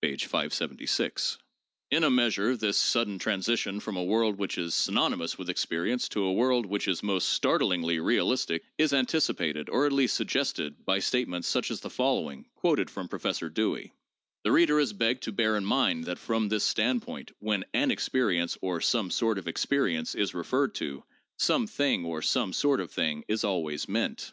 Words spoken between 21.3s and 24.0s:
'some thing' or 'some sort of thing' is always